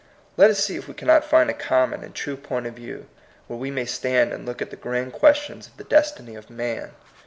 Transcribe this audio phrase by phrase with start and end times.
[0.35, 3.05] Let us see if we cannot find a common and true point of view
[3.45, 6.93] where we may stand and look at the grand questions of the destiny of man.